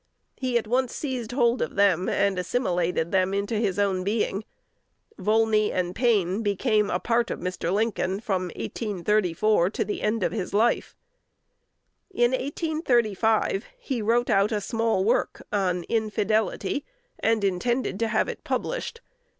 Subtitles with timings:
[0.35, 4.43] He at once seized hold of them, and assimilated them into his own being.
[5.19, 7.71] Volney and Paine became a part of Mr.
[7.71, 10.95] Lincoln from 1834 to the end of his life.
[12.09, 16.83] In 1835 he wrote out a small work on "Infidelity,"
[17.19, 19.01] and intended to have it published.